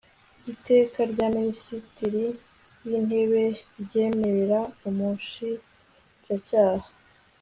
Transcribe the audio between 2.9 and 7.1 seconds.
intebe ryemerera umushinjacyaha